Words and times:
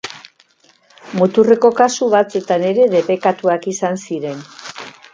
Muturreko 1.19 1.71
kasu 1.81 2.09
batzuetan 2.15 2.67
ere 2.73 2.91
debekatuak 2.97 3.71
izan 3.77 4.05
ziren. 4.09 4.47